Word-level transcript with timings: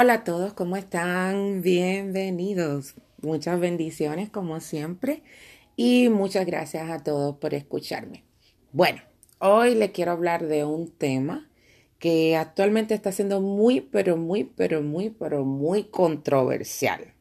Hola 0.00 0.12
a 0.12 0.22
todos, 0.22 0.54
¿cómo 0.54 0.76
están? 0.76 1.60
Bienvenidos. 1.60 2.94
Muchas 3.20 3.58
bendiciones 3.58 4.30
como 4.30 4.60
siempre 4.60 5.24
y 5.74 6.08
muchas 6.08 6.46
gracias 6.46 6.88
a 6.88 7.02
todos 7.02 7.38
por 7.38 7.52
escucharme. 7.52 8.22
Bueno, 8.70 9.02
hoy 9.40 9.74
le 9.74 9.90
quiero 9.90 10.12
hablar 10.12 10.46
de 10.46 10.64
un 10.64 10.88
tema 10.88 11.50
que 11.98 12.36
actualmente 12.36 12.94
está 12.94 13.10
siendo 13.10 13.40
muy, 13.40 13.80
pero 13.80 14.16
muy, 14.16 14.44
pero 14.44 14.82
muy, 14.82 15.10
pero 15.10 15.44
muy 15.44 15.82
controversial. 15.82 17.14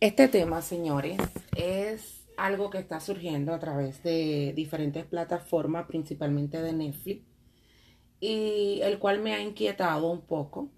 Este 0.00 0.26
tema, 0.26 0.60
señores, 0.60 1.18
es 1.56 2.26
algo 2.36 2.68
que 2.70 2.78
está 2.78 2.98
surgiendo 2.98 3.54
a 3.54 3.60
través 3.60 4.02
de 4.02 4.54
diferentes 4.56 5.04
plataformas, 5.04 5.86
principalmente 5.86 6.60
de 6.60 6.72
Netflix 6.72 7.27
y 8.20 8.80
el 8.82 8.98
cual 8.98 9.20
me 9.20 9.34
ha 9.34 9.40
inquietado 9.40 10.10
un 10.10 10.22
poco 10.22 10.70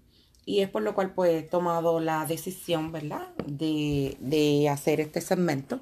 y 0.45 0.61
es 0.61 0.69
por 0.69 0.81
lo 0.81 0.95
cual 0.95 1.13
pues 1.13 1.43
he 1.43 1.47
tomado 1.47 1.99
la 1.99 2.25
decisión, 2.25 2.91
¿verdad? 2.91 3.29
De, 3.45 4.17
de 4.19 4.69
hacer 4.69 4.99
este 4.99 5.21
segmento 5.21 5.81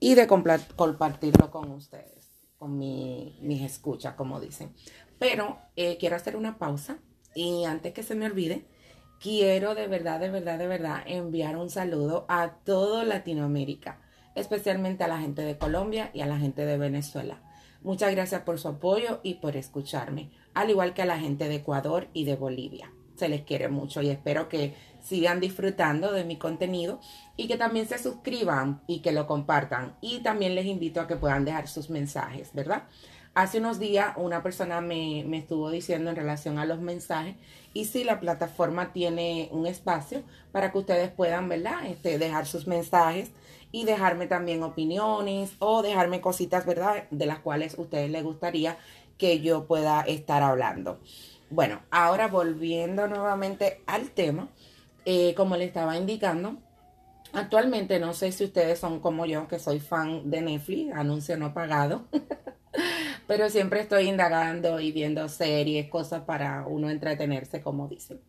y 0.00 0.14
de 0.14 0.26
compartirlo 0.26 1.50
con 1.50 1.70
ustedes, 1.70 2.30
con 2.56 2.78
mi, 2.78 3.38
mis 3.42 3.62
escuchas, 3.62 4.14
como 4.14 4.40
dicen. 4.40 4.72
Pero 5.18 5.58
eh, 5.76 5.96
quiero 5.98 6.16
hacer 6.16 6.36
una 6.36 6.58
pausa 6.58 6.98
y 7.34 7.64
antes 7.64 7.92
que 7.92 8.02
se 8.02 8.14
me 8.14 8.26
olvide, 8.26 8.64
quiero 9.20 9.74
de 9.74 9.88
verdad, 9.88 10.20
de 10.20 10.30
verdad, 10.30 10.58
de 10.58 10.68
verdad 10.68 11.02
enviar 11.06 11.56
un 11.56 11.70
saludo 11.70 12.24
a 12.28 12.54
todo 12.64 13.02
Latinoamérica, 13.02 14.00
especialmente 14.36 15.02
a 15.04 15.08
la 15.08 15.18
gente 15.18 15.42
de 15.42 15.58
Colombia 15.58 16.10
y 16.14 16.20
a 16.20 16.26
la 16.26 16.38
gente 16.38 16.64
de 16.64 16.78
Venezuela. 16.78 17.42
Muchas 17.82 18.12
gracias 18.12 18.42
por 18.42 18.58
su 18.58 18.68
apoyo 18.68 19.20
y 19.22 19.34
por 19.34 19.56
escucharme 19.56 20.30
al 20.58 20.70
igual 20.70 20.92
que 20.92 21.02
a 21.02 21.06
la 21.06 21.20
gente 21.20 21.48
de 21.48 21.56
Ecuador 21.56 22.08
y 22.12 22.24
de 22.24 22.34
Bolivia. 22.34 22.92
Se 23.14 23.28
les 23.28 23.42
quiere 23.42 23.68
mucho 23.68 24.02
y 24.02 24.10
espero 24.10 24.48
que 24.48 24.74
sigan 25.00 25.38
disfrutando 25.38 26.10
de 26.10 26.24
mi 26.24 26.36
contenido 26.36 27.00
y 27.36 27.46
que 27.46 27.56
también 27.56 27.86
se 27.86 27.98
suscriban 27.98 28.82
y 28.88 28.98
que 28.98 29.12
lo 29.12 29.28
compartan. 29.28 29.96
Y 30.00 30.18
también 30.18 30.56
les 30.56 30.66
invito 30.66 31.00
a 31.00 31.06
que 31.06 31.14
puedan 31.14 31.44
dejar 31.44 31.68
sus 31.68 31.90
mensajes, 31.90 32.52
¿verdad? 32.54 32.84
Hace 33.38 33.60
unos 33.60 33.78
días 33.78 34.14
una 34.16 34.42
persona 34.42 34.80
me, 34.80 35.20
estuvo 35.38 35.70
diciendo 35.70 36.10
en 36.10 36.16
relación 36.16 36.58
a 36.58 36.66
los 36.66 36.80
mensajes 36.80 37.36
y 37.72 37.84
si 37.84 38.02
la 38.02 38.18
plataforma 38.18 38.92
tiene 38.92 39.48
un 39.52 39.68
espacio 39.68 40.24
para 40.50 40.72
que 40.72 40.78
ustedes 40.78 41.12
puedan, 41.12 41.48
¿verdad? 41.48 41.86
Este, 41.86 42.18
dejar 42.18 42.46
sus 42.46 42.66
mensajes 42.66 43.30
y 43.70 43.84
dejarme 43.84 44.26
también 44.26 44.64
opiniones 44.64 45.52
o 45.60 45.82
dejarme 45.82 46.20
cositas, 46.20 46.66
¿verdad? 46.66 47.04
De 47.12 47.26
las 47.26 47.38
cuales 47.38 47.78
a 47.78 47.82
ustedes 47.82 48.10
les 48.10 48.24
gustaría 48.24 48.76
que 49.18 49.38
yo 49.38 49.66
pueda 49.66 50.00
estar 50.00 50.42
hablando. 50.42 50.98
Bueno, 51.48 51.82
ahora 51.92 52.26
volviendo 52.26 53.06
nuevamente 53.06 53.82
al 53.86 54.10
tema, 54.10 54.48
eh, 55.04 55.34
como 55.36 55.56
le 55.56 55.66
estaba 55.66 55.96
indicando, 55.96 56.56
actualmente 57.32 58.00
no 58.00 58.14
sé 58.14 58.32
si 58.32 58.42
ustedes 58.42 58.80
son 58.80 58.98
como 58.98 59.26
yo, 59.26 59.46
que 59.46 59.60
soy 59.60 59.78
fan 59.78 60.28
de 60.28 60.40
Netflix, 60.40 60.92
anuncio 60.92 61.36
no 61.36 61.54
pagado, 61.54 62.08
pero 63.28 63.50
siempre 63.50 63.80
estoy 63.80 64.08
indagando 64.08 64.80
y 64.80 64.90
viendo 64.90 65.28
series, 65.28 65.88
cosas 65.88 66.22
para 66.22 66.66
uno 66.66 66.90
entretenerse, 66.90 67.62
como 67.62 67.86
dicen. 67.86 68.20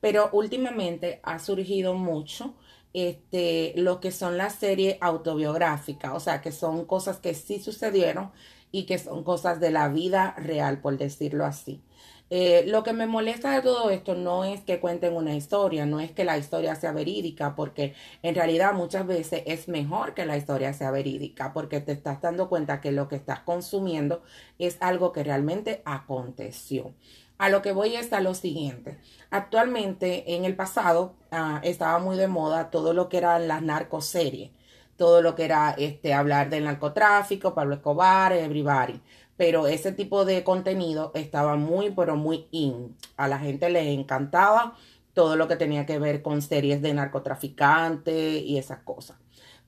Pero 0.00 0.30
últimamente 0.32 1.20
ha 1.22 1.38
surgido 1.38 1.94
mucho 1.94 2.54
este, 2.94 3.74
lo 3.76 4.00
que 4.00 4.10
son 4.10 4.38
las 4.38 4.54
series 4.54 4.96
autobiográficas, 5.02 6.12
o 6.14 6.20
sea, 6.20 6.40
que 6.40 6.50
son 6.50 6.86
cosas 6.86 7.18
que 7.18 7.34
sí 7.34 7.60
sucedieron 7.60 8.32
y 8.72 8.86
que 8.86 8.98
son 8.98 9.22
cosas 9.22 9.60
de 9.60 9.70
la 9.70 9.88
vida 9.88 10.34
real, 10.38 10.80
por 10.80 10.96
decirlo 10.96 11.44
así. 11.44 11.82
Eh, 12.30 12.64
lo 12.66 12.82
que 12.82 12.92
me 12.92 13.06
molesta 13.06 13.52
de 13.52 13.62
todo 13.62 13.90
esto 13.90 14.14
no 14.14 14.44
es 14.44 14.60
que 14.60 14.80
cuenten 14.80 15.14
una 15.14 15.34
historia, 15.34 15.86
no 15.86 15.98
es 16.00 16.12
que 16.12 16.24
la 16.24 16.36
historia 16.36 16.74
sea 16.74 16.92
verídica, 16.92 17.54
porque 17.54 17.94
en 18.22 18.34
realidad 18.34 18.74
muchas 18.74 19.06
veces 19.06 19.42
es 19.46 19.68
mejor 19.68 20.14
que 20.14 20.26
la 20.26 20.36
historia 20.36 20.72
sea 20.74 20.90
verídica, 20.90 21.52
porque 21.54 21.80
te 21.80 21.92
estás 21.92 22.20
dando 22.20 22.48
cuenta 22.48 22.80
que 22.80 22.92
lo 22.92 23.08
que 23.08 23.16
estás 23.16 23.40
consumiendo 23.40 24.22
es 24.58 24.76
algo 24.80 25.12
que 25.12 25.24
realmente 25.24 25.82
aconteció. 25.86 26.94
A 27.38 27.48
lo 27.48 27.62
que 27.62 27.72
voy 27.72 27.94
es 27.96 28.12
a 28.12 28.20
lo 28.20 28.34
siguiente. 28.34 28.98
Actualmente, 29.30 30.34
en 30.34 30.44
el 30.44 30.56
pasado, 30.56 31.14
ah, 31.30 31.60
estaba 31.62 31.98
muy 31.98 32.16
de 32.16 32.28
moda 32.28 32.70
todo 32.70 32.92
lo 32.92 33.08
que 33.08 33.18
eran 33.18 33.48
las 33.48 33.62
narcoseries 33.62 34.50
todo 34.98 35.22
lo 35.22 35.34
que 35.36 35.44
era 35.44 35.74
este, 35.78 36.12
hablar 36.12 36.50
del 36.50 36.64
narcotráfico, 36.64 37.54
Pablo 37.54 37.76
Escobar, 37.76 38.32
everybody. 38.32 39.00
Pero 39.38 39.66
ese 39.66 39.92
tipo 39.92 40.26
de 40.26 40.44
contenido 40.44 41.12
estaba 41.14 41.56
muy, 41.56 41.90
pero 41.92 42.16
muy 42.16 42.48
in. 42.50 42.94
A 43.16 43.28
la 43.28 43.38
gente 43.38 43.70
le 43.70 43.92
encantaba 43.94 44.76
todo 45.14 45.36
lo 45.36 45.48
que 45.48 45.56
tenía 45.56 45.86
que 45.86 45.98
ver 45.98 46.20
con 46.20 46.42
series 46.42 46.82
de 46.82 46.92
narcotraficantes 46.92 48.42
y 48.42 48.58
esas 48.58 48.80
cosas. 48.80 49.16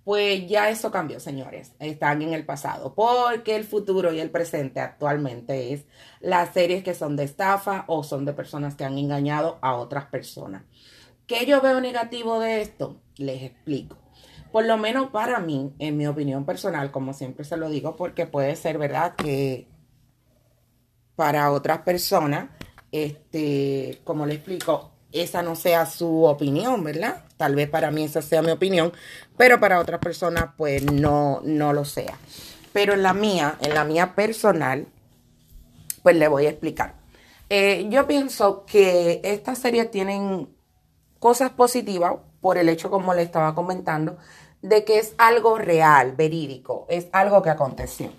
Pues 0.05 0.49
ya 0.49 0.71
eso 0.71 0.91
cambió, 0.91 1.21
señores. 1.21 1.73
Están 1.79 2.21
en 2.23 2.35
el 2.35 2.45
pasado. 2.45 2.95
Porque 2.95 3.55
el 3.55 3.65
futuro 3.65 4.13
y 4.13 4.19
el 4.19 4.31
presente 4.31 4.81
actualmente 4.81 5.73
es 5.73 5.85
las 6.21 6.53
series 6.53 6.83
que 6.83 6.95
son 6.95 7.15
de 7.17 7.25
estafa 7.25 7.85
o 7.87 8.03
son 8.03 8.25
de 8.25 8.33
personas 8.33 8.75
que 8.75 8.85
han 8.85 8.99
engañado 8.99 9.59
a 9.63 9.77
otras 9.77 10.07
personas. 10.07 10.65
¿Qué 11.29 11.47
yo 11.47 11.61
veo 11.61 11.81
negativo 11.81 12.41
de 12.41 12.61
esto? 12.61 13.01
Les 13.19 13.43
explico. 13.43 14.00
Por 14.53 14.65
lo 14.65 14.77
menos 14.77 15.11
para 15.11 15.39
mí, 15.39 15.73
en 15.79 15.97
mi 15.97 16.07
opinión 16.07 16.45
personal, 16.45 16.91
como 16.91 17.13
siempre 17.13 17.45
se 17.45 17.57
lo 17.57 17.69
digo, 17.69 17.97
porque 17.97 18.27
puede 18.27 18.57
ser 18.57 18.79
verdad 18.79 19.15
que 19.15 19.69
para 21.15 21.53
otras 21.53 21.81
personas, 21.83 22.51
este, 22.91 24.01
como 24.05 24.27
le 24.27 24.35
explico, 24.35 24.91
esa 25.13 25.43
no 25.43 25.55
sea 25.55 25.87
su 25.87 26.25
opinión, 26.25 26.83
¿verdad? 26.83 27.25
Tal 27.37 27.55
vez 27.55 27.69
para 27.69 27.91
mí 27.91 28.05
esa 28.05 28.23
sea 28.23 28.43
mi 28.43 28.51
opinión, 28.51 28.93
pero 29.37 29.61
para 29.61 29.81
otras 29.81 30.01
personas, 30.01 30.51
pues 30.57 30.85
no, 30.85 31.41
no 31.45 31.73
lo 31.73 31.85
sea. 31.85 32.19
Pero 32.73 32.95
en 32.95 33.03
la 33.03 33.15
mía, 33.15 33.57
en 33.61 33.75
la 33.75 33.85
mía 33.85 34.15
personal, 34.15 34.87
pues 36.03 36.17
le 36.17 36.29
voy 36.29 36.47
a 36.47 36.51
explicar. 36.51 36.95
Eh, 37.49 37.87
yo 37.91 38.07
pienso 38.07 38.65
que 38.65 39.21
estas 39.25 39.59
series 39.59 39.91
tienen 39.91 40.49
cosas 41.19 41.51
positivas 41.51 42.15
por 42.41 42.59
el 42.59 42.69
hecho, 42.69 42.91
como 42.91 43.15
le 43.15 43.23
estaba 43.23 43.55
comentando, 43.55 44.17
de 44.63 44.85
que 44.85 44.99
es 44.99 45.15
algo 45.19 45.59
real, 45.59 46.13
verídico, 46.13 46.87
es 46.89 47.09
algo 47.13 47.43
que 47.43 47.51
aconteció. 47.51 48.11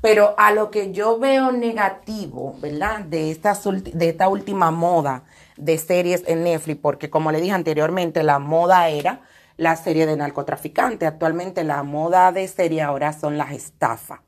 Pero 0.00 0.34
a 0.38 0.52
lo 0.52 0.70
que 0.70 0.92
yo 0.92 1.18
veo 1.18 1.50
negativo, 1.50 2.54
¿verdad? 2.60 3.00
De 3.00 3.30
esta, 3.30 3.54
de 3.54 4.08
esta 4.08 4.28
última 4.28 4.70
moda 4.70 5.24
de 5.56 5.76
series 5.76 6.22
en 6.26 6.44
Netflix, 6.44 6.78
porque 6.80 7.10
como 7.10 7.32
le 7.32 7.40
dije 7.40 7.52
anteriormente, 7.52 8.22
la 8.22 8.38
moda 8.38 8.88
era 8.88 9.22
la 9.56 9.74
serie 9.76 10.06
de 10.06 10.16
narcotraficante. 10.16 11.04
Actualmente 11.04 11.64
la 11.64 11.82
moda 11.82 12.30
de 12.32 12.46
serie 12.46 12.82
ahora 12.82 13.12
son 13.12 13.36
las 13.36 13.50
estafas. 13.50 14.20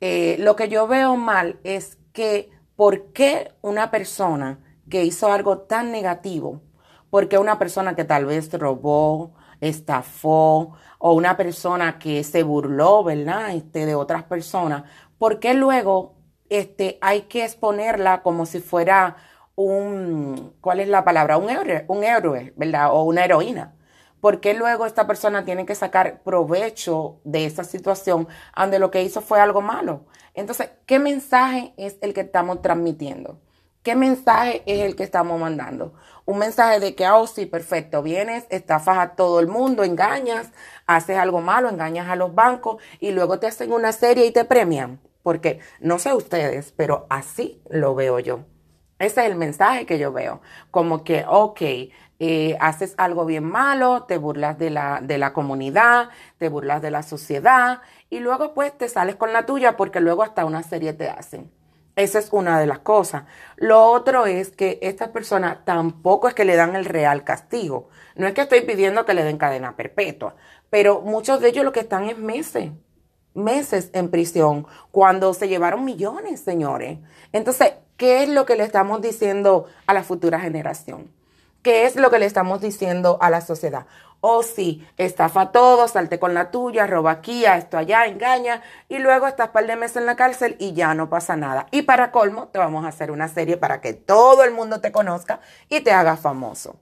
Eh, 0.00 0.36
lo 0.38 0.56
que 0.56 0.68
yo 0.68 0.86
veo 0.86 1.16
mal 1.16 1.58
es 1.64 1.98
que, 2.12 2.50
¿por 2.76 3.12
qué 3.12 3.52
una 3.62 3.90
persona 3.90 4.58
que 4.88 5.04
hizo 5.04 5.32
algo 5.32 5.58
tan 5.58 5.90
negativo, 5.90 6.62
porque 7.10 7.38
una 7.38 7.58
persona 7.58 7.94
que 7.96 8.04
tal 8.04 8.26
vez 8.26 8.52
robó, 8.52 9.32
estafó 9.60 10.74
o 10.98 11.12
una 11.12 11.36
persona 11.36 11.98
que 11.98 12.24
se 12.24 12.42
burló, 12.42 13.04
¿verdad? 13.04 13.50
Este, 13.54 13.86
de 13.86 13.94
otras 13.94 14.24
personas, 14.24 14.84
¿por 15.18 15.40
qué 15.40 15.54
luego 15.54 16.14
este, 16.48 16.98
hay 17.00 17.22
que 17.22 17.44
exponerla 17.44 18.22
como 18.22 18.46
si 18.46 18.60
fuera 18.60 19.16
un, 19.54 20.54
¿cuál 20.60 20.80
es 20.80 20.88
la 20.88 21.04
palabra? 21.04 21.36
Un 21.38 21.50
héroe, 21.50 21.84
un 21.88 22.04
héroe, 22.04 22.52
¿verdad? 22.56 22.92
O 22.92 23.02
una 23.04 23.24
heroína. 23.24 23.74
¿Por 24.20 24.40
qué 24.40 24.54
luego 24.54 24.86
esta 24.86 25.06
persona 25.06 25.44
tiene 25.44 25.64
que 25.66 25.74
sacar 25.74 26.22
provecho 26.22 27.20
de 27.24 27.44
esa 27.46 27.64
situación 27.64 28.26
donde 28.56 28.78
lo 28.80 28.90
que 28.90 29.02
hizo 29.02 29.20
fue 29.20 29.40
algo 29.40 29.60
malo? 29.60 30.06
Entonces, 30.34 30.70
¿qué 30.86 30.98
mensaje 30.98 31.72
es 31.76 31.98
el 32.00 32.14
que 32.14 32.22
estamos 32.22 32.62
transmitiendo? 32.62 33.40
¿Qué 33.82 33.94
mensaje 33.96 34.62
es 34.66 34.80
el 34.80 34.96
que 34.96 35.04
estamos 35.04 35.40
mandando? 35.40 35.94
Un 36.24 36.38
mensaje 36.38 36.80
de 36.80 36.94
que, 36.94 37.08
oh, 37.08 37.26
sí, 37.26 37.46
perfecto, 37.46 38.02
vienes, 38.02 38.44
estafas 38.50 38.98
a 38.98 39.14
todo 39.14 39.40
el 39.40 39.46
mundo, 39.46 39.84
engañas, 39.84 40.50
haces 40.86 41.16
algo 41.16 41.40
malo, 41.40 41.68
engañas 41.68 42.08
a 42.08 42.16
los 42.16 42.34
bancos 42.34 42.82
y 43.00 43.12
luego 43.12 43.38
te 43.38 43.46
hacen 43.46 43.72
una 43.72 43.92
serie 43.92 44.26
y 44.26 44.32
te 44.32 44.44
premian. 44.44 45.00
Porque 45.22 45.60
no 45.80 45.98
sé 45.98 46.12
ustedes, 46.14 46.72
pero 46.72 47.06
así 47.10 47.62
lo 47.70 47.94
veo 47.94 48.18
yo. 48.18 48.40
Ese 48.98 49.20
es 49.22 49.30
el 49.30 49.36
mensaje 49.36 49.86
que 49.86 49.98
yo 49.98 50.12
veo. 50.12 50.40
Como 50.70 51.04
que, 51.04 51.24
ok, 51.28 51.62
eh, 52.20 52.56
haces 52.60 52.94
algo 52.98 53.24
bien 53.26 53.44
malo, 53.44 54.04
te 54.04 54.18
burlas 54.18 54.58
de 54.58 54.70
la, 54.70 55.00
de 55.00 55.18
la 55.18 55.32
comunidad, 55.32 56.10
te 56.38 56.48
burlas 56.48 56.82
de 56.82 56.90
la 56.90 57.02
sociedad 57.02 57.80
y 58.10 58.20
luego 58.20 58.54
pues 58.54 58.76
te 58.76 58.88
sales 58.88 59.16
con 59.16 59.32
la 59.32 59.46
tuya 59.46 59.76
porque 59.76 60.00
luego 60.00 60.22
hasta 60.24 60.44
una 60.44 60.62
serie 60.62 60.92
te 60.94 61.08
hacen. 61.08 61.57
Esa 61.98 62.20
es 62.20 62.28
una 62.30 62.60
de 62.60 62.66
las 62.68 62.78
cosas. 62.78 63.24
Lo 63.56 63.84
otro 63.86 64.26
es 64.26 64.50
que 64.50 64.78
estas 64.82 65.08
personas 65.08 65.64
tampoco 65.64 66.28
es 66.28 66.34
que 66.34 66.44
le 66.44 66.54
dan 66.54 66.76
el 66.76 66.84
real 66.84 67.24
castigo. 67.24 67.88
No 68.14 68.28
es 68.28 68.34
que 68.34 68.42
estoy 68.42 68.60
pidiendo 68.60 69.04
que 69.04 69.14
le 69.14 69.24
den 69.24 69.36
cadena 69.36 69.74
perpetua, 69.74 70.36
pero 70.70 71.00
muchos 71.00 71.40
de 71.40 71.48
ellos 71.48 71.64
lo 71.64 71.72
que 71.72 71.80
están 71.80 72.04
es 72.08 72.16
meses, 72.16 72.70
meses 73.34 73.90
en 73.94 74.10
prisión, 74.12 74.64
cuando 74.92 75.34
se 75.34 75.48
llevaron 75.48 75.84
millones, 75.84 76.38
señores. 76.38 77.00
Entonces, 77.32 77.72
¿qué 77.96 78.22
es 78.22 78.28
lo 78.28 78.46
que 78.46 78.54
le 78.54 78.62
estamos 78.62 79.02
diciendo 79.02 79.66
a 79.88 79.92
la 79.92 80.04
futura 80.04 80.38
generación? 80.38 81.10
¿Qué 81.62 81.84
es 81.84 81.96
lo 81.96 82.10
que 82.10 82.20
le 82.20 82.26
estamos 82.26 82.60
diciendo 82.60 83.18
a 83.20 83.28
la 83.28 83.40
sociedad? 83.40 83.86
O 84.20 84.42
sí, 84.42 84.84
estafa 84.96 85.42
a 85.42 85.52
todo, 85.52 85.86
salte 85.86 86.18
con 86.18 86.34
la 86.34 86.50
tuya, 86.50 86.88
roba 86.88 87.12
aquí, 87.12 87.46
a 87.46 87.56
esto 87.56 87.78
allá, 87.78 88.06
engaña, 88.06 88.62
y 88.88 88.98
luego 88.98 89.28
estás 89.28 89.50
par 89.50 89.66
de 89.66 89.76
meses 89.76 89.98
en 89.98 90.06
la 90.06 90.16
cárcel 90.16 90.56
y 90.58 90.72
ya 90.72 90.92
no 90.94 91.08
pasa 91.08 91.36
nada. 91.36 91.68
Y 91.70 91.82
para 91.82 92.10
colmo, 92.10 92.48
te 92.48 92.58
vamos 92.58 92.84
a 92.84 92.88
hacer 92.88 93.12
una 93.12 93.28
serie 93.28 93.56
para 93.56 93.80
que 93.80 93.92
todo 93.92 94.42
el 94.42 94.50
mundo 94.50 94.80
te 94.80 94.90
conozca 94.90 95.40
y 95.68 95.80
te 95.80 95.92
haga 95.92 96.16
famoso. 96.16 96.80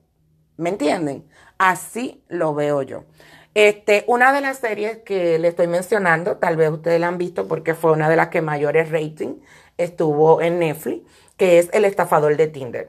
¿Me 0.56 0.70
entienden? 0.70 1.28
Así 1.58 2.24
lo 2.28 2.54
veo 2.54 2.80
yo. 2.80 3.04
Este, 3.52 4.04
una 4.06 4.32
de 4.32 4.40
las 4.40 4.58
series 4.58 4.98
que 4.98 5.38
le 5.38 5.48
estoy 5.48 5.66
mencionando, 5.66 6.38
tal 6.38 6.56
vez 6.56 6.70
ustedes 6.70 7.00
la 7.00 7.08
han 7.08 7.18
visto 7.18 7.48
porque 7.48 7.74
fue 7.74 7.92
una 7.92 8.08
de 8.08 8.16
las 8.16 8.28
que 8.28 8.42
mayores 8.42 8.90
rating 8.90 9.40
estuvo 9.76 10.40
en 10.40 10.58
Netflix, 10.58 11.02
que 11.36 11.58
es 11.58 11.68
El 11.72 11.84
estafador 11.84 12.36
de 12.36 12.48
Tinder. 12.48 12.88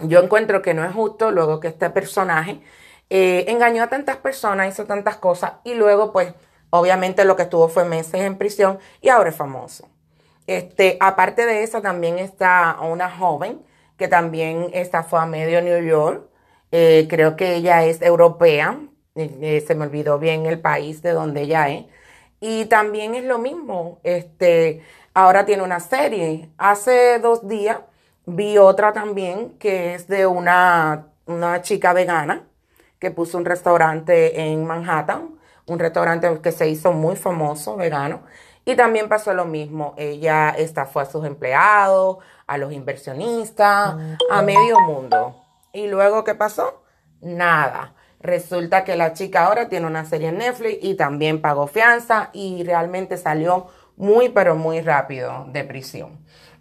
Yo 0.00 0.22
encuentro 0.22 0.62
que 0.62 0.74
no 0.74 0.84
es 0.84 0.92
justo 0.92 1.30
luego 1.30 1.60
que 1.60 1.68
este 1.68 1.90
personaje 1.90 2.60
eh, 3.10 3.46
engañó 3.48 3.82
a 3.82 3.88
tantas 3.88 4.16
personas, 4.16 4.68
hizo 4.68 4.84
tantas 4.84 5.16
cosas 5.16 5.54
y 5.64 5.74
luego 5.74 6.12
pues 6.12 6.34
obviamente 6.70 7.24
lo 7.24 7.36
que 7.36 7.42
estuvo 7.44 7.68
fue 7.68 7.84
meses 7.84 8.20
en 8.22 8.36
prisión 8.36 8.78
y 9.00 9.08
ahora 9.08 9.30
es 9.30 9.36
famoso. 9.36 9.88
Este, 10.46 10.96
aparte 11.00 11.46
de 11.46 11.62
eso 11.62 11.82
también 11.82 12.18
está 12.18 12.78
una 12.80 13.10
joven 13.10 13.62
que 13.96 14.08
también 14.08 14.70
estafó 14.72 15.18
a 15.18 15.26
medio 15.26 15.60
New 15.62 15.82
York. 15.84 16.28
Eh, 16.72 17.06
creo 17.08 17.36
que 17.36 17.56
ella 17.56 17.84
es 17.84 18.02
europea, 18.02 18.78
eh, 19.14 19.64
se 19.66 19.74
me 19.74 19.84
olvidó 19.86 20.18
bien 20.18 20.46
el 20.46 20.60
país 20.60 21.02
de 21.02 21.12
donde 21.12 21.42
ella 21.42 21.68
es. 21.70 21.86
Y 22.40 22.66
también 22.66 23.14
es 23.14 23.24
lo 23.24 23.38
mismo, 23.38 24.00
este, 24.04 24.82
ahora 25.14 25.44
tiene 25.46 25.62
una 25.62 25.80
serie. 25.80 26.50
Hace 26.58 27.18
dos 27.18 27.48
días 27.48 27.78
vi 28.26 28.58
otra 28.58 28.92
también 28.92 29.58
que 29.58 29.94
es 29.94 30.08
de 30.08 30.26
una, 30.26 31.08
una 31.26 31.62
chica 31.62 31.92
vegana 31.92 32.48
que 32.98 33.10
puso 33.10 33.38
un 33.38 33.44
restaurante 33.44 34.40
en 34.40 34.66
Manhattan, 34.66 35.38
un 35.66 35.78
restaurante 35.78 36.40
que 36.40 36.52
se 36.52 36.68
hizo 36.68 36.92
muy 36.92 37.16
famoso, 37.16 37.76
vegano. 37.76 38.22
Y 38.64 38.76
también 38.76 39.08
pasó 39.08 39.32
lo 39.32 39.44
mismo, 39.46 39.94
ella 39.96 40.50
estafó 40.50 41.00
a 41.00 41.06
sus 41.06 41.24
empleados, 41.24 42.18
a 42.46 42.58
los 42.58 42.72
inversionistas, 42.72 43.94
a 44.30 44.42
medio 44.42 44.80
mundo. 44.80 45.36
¿Y 45.72 45.86
luego 45.86 46.24
qué 46.24 46.34
pasó? 46.34 46.82
Nada. 47.20 47.94
Resulta 48.20 48.84
que 48.84 48.96
la 48.96 49.12
chica 49.12 49.46
ahora 49.46 49.68
tiene 49.68 49.86
una 49.86 50.04
serie 50.04 50.28
en 50.28 50.38
Netflix 50.38 50.78
y 50.82 50.94
también 50.94 51.40
pagó 51.40 51.66
fianza 51.66 52.30
y 52.32 52.64
realmente 52.64 53.16
salió 53.16 53.68
muy, 53.96 54.28
pero 54.28 54.56
muy 54.56 54.80
rápido 54.80 55.46
de 55.48 55.64
prisión. 55.64 56.18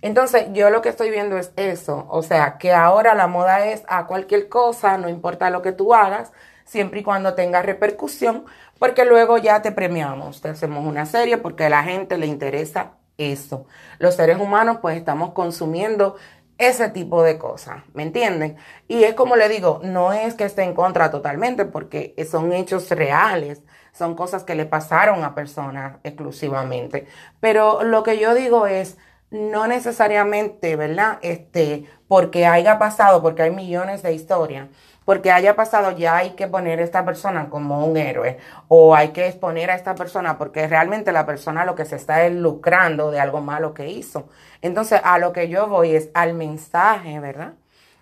Entonces, 0.08 0.48
yo 0.54 0.70
lo 0.70 0.82
que 0.82 0.88
estoy 0.88 1.12
viendo 1.12 1.38
es 1.38 1.52
eso, 1.58 2.06
o 2.10 2.24
sea, 2.24 2.58
que 2.58 2.72
ahora 2.72 3.14
la 3.14 3.28
moda 3.28 3.66
es 3.66 3.84
a 3.90 4.08
cualquier 4.08 4.48
cosa, 4.48 4.98
no 4.98 5.10
importa 5.10 5.50
lo 5.50 5.62
que 5.62 5.74
tú 5.74 5.94
hagas, 5.94 6.32
siempre 6.64 7.02
y 7.02 7.04
cuando 7.04 7.34
tenga 7.34 7.62
repercusión, 7.62 8.46
porque 8.80 9.04
luego 9.04 9.38
ya 9.38 9.62
te 9.62 9.74
premiamos, 9.74 10.40
te 10.40 10.48
hacemos 10.48 10.86
una 10.86 11.06
serie 11.06 11.38
porque 11.38 11.66
a 11.66 11.70
la 11.70 11.84
gente 11.84 12.18
le 12.18 12.26
interesa 12.26 12.94
eso. 13.18 13.66
Los 14.00 14.16
seres 14.16 14.38
humanos 14.40 14.78
pues 14.82 14.98
estamos 14.98 15.34
consumiendo 15.34 16.16
ese 16.58 16.88
tipo 16.90 17.22
de 17.22 17.38
cosas, 17.38 17.84
¿me 17.94 18.04
entienden? 18.04 18.56
Y 18.88 19.04
es 19.04 19.14
como 19.14 19.36
le 19.36 19.50
digo, 19.50 19.82
no 19.84 20.14
es 20.14 20.36
que 20.36 20.46
esté 20.46 20.64
en 20.64 20.74
contra 20.74 21.12
totalmente, 21.12 21.66
porque 21.66 22.16
son 22.32 22.54
hechos 22.54 22.90
reales, 22.92 23.62
son 23.92 24.16
cosas 24.16 24.46
que 24.46 24.56
le 24.56 24.66
pasaron 24.66 25.26
a 25.26 25.36
personas 25.36 25.98
exclusivamente. 26.04 27.08
Pero 27.42 27.84
lo 27.84 28.04
que 28.04 28.20
yo 28.20 28.34
digo 28.36 28.68
es, 28.68 28.98
no 29.30 29.68
necesariamente, 29.68 30.76
¿verdad? 30.76 31.20
Este, 31.22 31.86
porque 32.08 32.46
haya 32.46 32.80
pasado, 32.80 33.22
porque 33.22 33.44
hay 33.44 33.52
millones 33.52 34.02
de 34.04 34.14
historias, 34.14 34.68
porque 35.06 35.32
haya 35.32 35.56
pasado 35.56 35.92
ya 35.92 36.18
hay 36.18 36.32
que 36.32 36.48
poner 36.48 36.80
a 36.80 36.84
esta 36.84 37.06
persona 37.06 37.50
como 37.50 37.86
un 37.86 37.96
héroe 37.98 38.38
o 38.68 38.96
hay 38.96 39.10
que 39.10 39.28
exponer 39.28 39.72
a 39.72 39.76
esta 39.76 39.96
persona 39.96 40.38
porque 40.38 40.68
realmente 40.68 41.14
la 41.14 41.26
persona 41.26 41.64
lo 41.66 41.76
que 41.76 41.86
se 41.86 41.96
está 41.96 42.26
es 42.26 42.34
lucrando 42.34 43.12
de 43.12 43.20
algo 43.20 43.42
malo 43.42 43.74
que 43.74 43.88
hizo. 43.88 44.28
Entonces, 44.62 45.00
a 45.04 45.18
lo 45.18 45.32
que 45.34 45.50
yo 45.50 45.68
voy 45.68 45.96
es 45.96 46.10
al 46.14 46.34
mensaje, 46.34 47.20
¿verdad? 47.20 47.54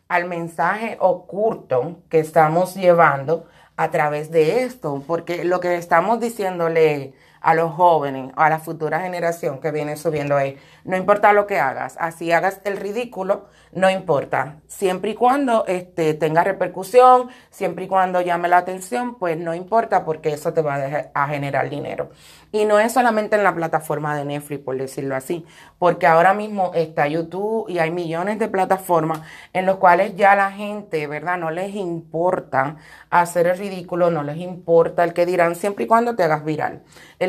Al 0.08 0.26
mensaje 0.26 0.98
oculto 1.00 2.00
que 2.10 2.20
estamos 2.20 2.76
llevando 2.76 3.46
a 3.78 3.92
través 3.92 4.32
de 4.32 4.64
esto, 4.64 5.04
porque 5.06 5.44
lo 5.44 5.60
que 5.60 5.76
estamos 5.76 6.20
diciéndole 6.20 7.14
a 7.46 7.54
los 7.54 7.74
jóvenes, 7.74 8.32
a 8.38 8.50
la 8.50 8.58
futura 8.58 9.02
generación 9.02 9.60
que 9.60 9.70
viene 9.70 9.98
subiendo 9.98 10.36
ahí. 10.36 10.58
No 10.84 10.98
importa 10.98 11.32
lo 11.32 11.46
que 11.46 11.60
hagas, 11.60 11.96
así 12.00 12.32
hagas 12.32 12.60
el 12.64 12.78
ridículo, 12.78 13.46
no 13.72 13.88
importa. 13.88 14.62
Siempre 14.66 15.12
y 15.12 15.14
cuando 15.14 15.64
este, 15.68 16.16
tenga 16.16 16.44
repercusión, 16.44 17.30
siempre 17.52 17.86
y 17.86 17.88
cuando 17.88 18.20
llame 18.22 18.48
la 18.48 18.58
atención, 18.58 19.14
pues 19.20 19.38
no 19.38 19.54
importa 19.54 20.06
porque 20.06 20.34
eso 20.34 20.54
te 20.54 20.64
va 20.64 20.76
a, 20.76 21.12
a 21.14 21.28
generar 21.28 21.70
dinero. 21.70 22.10
Y 22.52 22.66
no 22.66 22.80
es 22.80 22.94
solamente 22.94 23.36
en 23.36 23.44
la 23.44 23.54
plataforma 23.54 24.16
de 24.18 24.26
Netflix, 24.26 24.64
por 24.64 24.78
decirlo 24.78 25.16
así, 25.16 25.46
porque 25.78 26.08
ahora 26.08 26.34
mismo 26.34 26.72
está 26.74 27.06
YouTube 27.06 27.70
y 27.70 27.80
hay 27.80 27.92
millones 27.92 28.40
de 28.40 28.48
plataformas 28.48 29.22
en 29.54 29.66
los 29.66 29.76
cuales 29.76 30.16
ya 30.16 30.36
la 30.36 30.52
gente, 30.52 31.06
¿verdad? 31.06 31.38
No 31.38 31.52
les 31.52 31.76
importa 31.76 32.78
hacer 33.10 33.48
el 33.48 33.58
ridículo, 33.58 34.10
no 34.10 34.24
les 34.24 34.38
importa 34.38 35.04
el 35.04 35.14
que 35.14 35.26
dirán, 35.26 35.56
siempre 35.56 35.84
y 35.84 35.88
cuando 35.88 36.16
te 36.16 36.24
hagas 36.24 36.46
viral. 36.46 36.84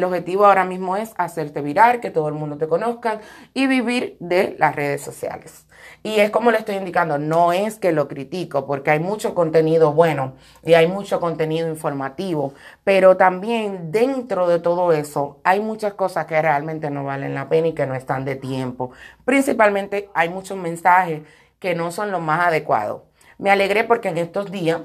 Objetivo 0.06 0.46
ahora 0.46 0.64
mismo 0.64 0.96
es 0.96 1.12
hacerte 1.16 1.60
viral, 1.60 2.00
que 2.00 2.10
todo 2.10 2.28
el 2.28 2.34
mundo 2.34 2.56
te 2.58 2.68
conozca 2.68 3.20
y 3.54 3.66
vivir 3.66 4.16
de 4.20 4.56
las 4.58 4.74
redes 4.74 5.02
sociales. 5.02 5.66
Y 6.02 6.20
es 6.20 6.30
como 6.30 6.50
le 6.50 6.58
estoy 6.58 6.76
indicando, 6.76 7.18
no 7.18 7.52
es 7.52 7.78
que 7.78 7.92
lo 7.92 8.08
critico, 8.08 8.66
porque 8.66 8.90
hay 8.90 9.00
mucho 9.00 9.34
contenido 9.34 9.92
bueno 9.92 10.34
y 10.64 10.74
hay 10.74 10.86
mucho 10.86 11.20
contenido 11.20 11.68
informativo, 11.68 12.54
pero 12.84 13.16
también 13.16 13.90
dentro 13.90 14.46
de 14.48 14.60
todo 14.60 14.92
eso 14.92 15.40
hay 15.44 15.60
muchas 15.60 15.94
cosas 15.94 16.26
que 16.26 16.40
realmente 16.40 16.90
no 16.90 17.04
valen 17.04 17.34
la 17.34 17.48
pena 17.48 17.68
y 17.68 17.74
que 17.74 17.86
no 17.86 17.94
están 17.94 18.24
de 18.24 18.36
tiempo. 18.36 18.92
Principalmente 19.24 20.10
hay 20.14 20.28
muchos 20.28 20.56
mensajes 20.56 21.22
que 21.58 21.74
no 21.74 21.90
son 21.90 22.10
los 22.10 22.20
más 22.20 22.46
adecuados. 22.46 23.02
Me 23.38 23.50
alegré 23.50 23.84
porque 23.84 24.08
en 24.08 24.18
estos 24.18 24.50
días 24.50 24.80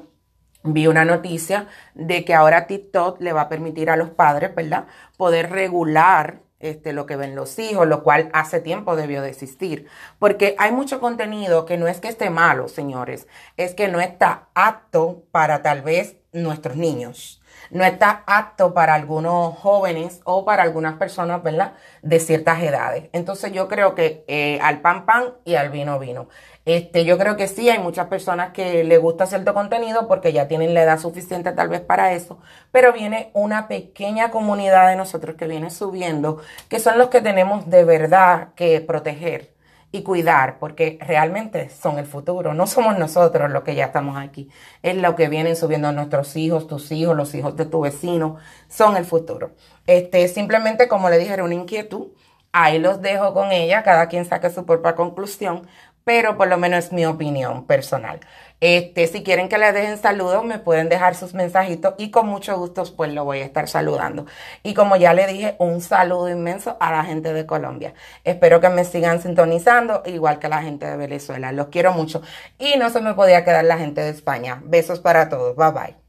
vi 0.63 0.87
una 0.87 1.05
noticia 1.05 1.67
de 1.93 2.25
que 2.25 2.33
ahora 2.33 2.67
TikTok 2.67 3.21
le 3.21 3.33
va 3.33 3.41
a 3.41 3.49
permitir 3.49 3.89
a 3.89 3.95
los 3.95 4.09
padres, 4.09 4.53
¿verdad?, 4.55 4.85
poder 5.17 5.49
regular 5.49 6.41
este, 6.59 6.93
lo 6.93 7.05
que 7.05 7.15
ven 7.15 7.35
los 7.35 7.57
hijos, 7.59 7.87
lo 7.87 8.03
cual 8.03 8.29
hace 8.33 8.59
tiempo 8.59 8.95
debió 8.95 9.21
de 9.21 9.29
existir. 9.29 9.87
Porque 10.19 10.55
hay 10.59 10.71
mucho 10.71 10.99
contenido 10.99 11.65
que 11.65 11.77
no 11.77 11.87
es 11.87 11.99
que 11.99 12.07
esté 12.07 12.29
malo, 12.29 12.67
señores, 12.67 13.27
es 13.57 13.73
que 13.73 13.87
no 13.87 13.99
está 13.99 14.49
apto 14.53 15.23
para 15.31 15.61
tal 15.63 15.81
vez 15.81 16.17
nuestros 16.31 16.77
niños. 16.77 17.40
No 17.71 17.83
está 17.83 18.23
apto 18.27 18.73
para 18.73 18.93
algunos 18.93 19.57
jóvenes 19.57 20.21
o 20.25 20.45
para 20.45 20.63
algunas 20.63 20.95
personas, 20.97 21.41
¿verdad? 21.41 21.73
De 22.01 22.19
ciertas 22.19 22.61
edades. 22.61 23.09
Entonces 23.13 23.53
yo 23.53 23.67
creo 23.67 23.95
que 23.95 24.23
eh, 24.27 24.59
al 24.61 24.81
pan 24.81 25.05
pan 25.05 25.33
y 25.45 25.55
al 25.55 25.69
vino 25.69 25.97
vino. 25.99 26.27
Este, 26.65 27.05
yo 27.05 27.17
creo 27.17 27.37
que 27.37 27.47
sí, 27.47 27.69
hay 27.69 27.79
muchas 27.79 28.07
personas 28.07 28.51
que 28.51 28.83
les 28.83 28.99
gusta 28.99 29.25
cierto 29.25 29.53
contenido 29.53 30.07
porque 30.07 30.31
ya 30.31 30.47
tienen 30.47 30.73
la 30.75 30.83
edad 30.83 30.99
suficiente 30.99 31.51
tal 31.53 31.69
vez 31.69 31.81
para 31.81 32.13
eso, 32.13 32.39
pero 32.71 32.93
viene 32.93 33.31
una 33.33 33.67
pequeña 33.67 34.29
comunidad 34.29 34.89
de 34.89 34.95
nosotros 34.95 35.35
que 35.35 35.47
viene 35.47 35.71
subiendo, 35.71 36.39
que 36.69 36.79
son 36.79 36.99
los 36.99 37.07
que 37.09 37.21
tenemos 37.21 37.67
de 37.69 37.83
verdad 37.83 38.49
que 38.55 38.79
proteger 38.81 39.53
y 39.91 40.03
cuidar, 40.03 40.57
porque 40.59 40.97
realmente 41.01 41.69
son 41.69 41.99
el 41.99 42.05
futuro, 42.05 42.53
no 42.53 42.65
somos 42.67 42.97
nosotros 42.97 43.51
los 43.51 43.63
que 43.63 43.75
ya 43.75 43.85
estamos 43.85 44.17
aquí, 44.17 44.49
es 44.83 44.95
lo 44.95 45.15
que 45.15 45.27
vienen 45.27 45.55
subiendo 45.55 45.91
nuestros 45.91 46.35
hijos, 46.37 46.67
tus 46.67 46.91
hijos, 46.91 47.15
los 47.15 47.35
hijos 47.35 47.55
de 47.57 47.65
tu 47.65 47.81
vecino, 47.81 48.37
son 48.69 48.95
el 48.95 49.05
futuro. 49.05 49.51
Este, 49.87 50.27
simplemente 50.27 50.87
como 50.87 51.09
le 51.09 51.17
dije, 51.17 51.33
era 51.33 51.43
una 51.43 51.55
inquietud, 51.55 52.07
ahí 52.53 52.79
los 52.79 53.01
dejo 53.01 53.33
con 53.33 53.51
ella, 53.51 53.83
cada 53.83 54.07
quien 54.07 54.25
saque 54.25 54.49
su 54.49 54.65
propia 54.65 54.95
conclusión, 54.95 55.67
pero 56.03 56.37
por 56.37 56.47
lo 56.47 56.57
menos 56.57 56.85
es 56.85 56.91
mi 56.91 57.05
opinión 57.05 57.65
personal. 57.65 58.19
Este, 58.61 59.07
si 59.07 59.23
quieren 59.23 59.49
que 59.49 59.57
les 59.57 59.73
dejen 59.73 59.97
saludos, 59.97 60.45
me 60.45 60.59
pueden 60.59 60.87
dejar 60.87 61.15
sus 61.15 61.33
mensajitos 61.33 61.95
y 61.97 62.11
con 62.11 62.27
mucho 62.27 62.57
gusto 62.57 62.83
pues 62.95 63.11
lo 63.11 63.25
voy 63.25 63.39
a 63.39 63.45
estar 63.45 63.67
saludando. 63.67 64.27
Y 64.63 64.75
como 64.75 64.95
ya 64.97 65.13
le 65.13 65.27
dije, 65.27 65.55
un 65.57 65.81
saludo 65.81 66.29
inmenso 66.29 66.77
a 66.79 66.91
la 66.91 67.03
gente 67.03 67.33
de 67.33 67.45
Colombia. 67.47 67.93
Espero 68.23 68.61
que 68.61 68.69
me 68.69 68.85
sigan 68.85 69.21
sintonizando, 69.21 70.03
igual 70.05 70.39
que 70.39 70.47
la 70.47 70.61
gente 70.61 70.85
de 70.85 70.95
Venezuela. 70.95 71.51
Los 71.51 71.67
quiero 71.67 71.91
mucho. 71.93 72.21
Y 72.59 72.77
no 72.77 72.89
se 72.91 73.01
me 73.01 73.15
podía 73.15 73.43
quedar 73.43 73.65
la 73.65 73.77
gente 73.79 74.01
de 74.01 74.09
España. 74.11 74.61
Besos 74.63 74.99
para 74.99 75.27
todos. 75.29 75.55
Bye 75.55 75.71
bye. 75.71 76.00